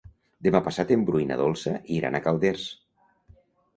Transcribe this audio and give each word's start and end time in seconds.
Demà 0.47 0.61
passat 0.67 0.93
en 0.95 1.03
Bru 1.09 1.21
i 1.25 1.29
na 1.33 1.37
Dolça 1.41 1.75
iran 1.99 2.17
a 2.21 2.25
Calders. 2.29 2.67